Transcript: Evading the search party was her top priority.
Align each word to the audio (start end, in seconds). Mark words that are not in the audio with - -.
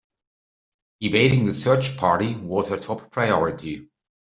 Evading 1.01 1.45
the 1.45 1.53
search 1.53 1.95
party 1.95 2.35
was 2.35 2.69
her 2.69 2.77
top 2.77 3.11
priority. 3.11 3.87